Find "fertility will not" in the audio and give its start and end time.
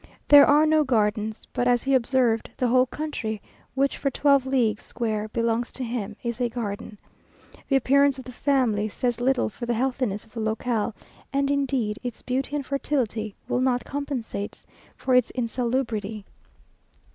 12.65-13.85